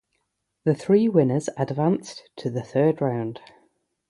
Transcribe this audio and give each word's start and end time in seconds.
The 0.63 0.73
three 0.73 1.07
winners 1.07 1.47
advanced 1.57 2.27
to 2.37 2.49
the 2.49 2.63
third 2.63 3.01
round. 3.01 3.39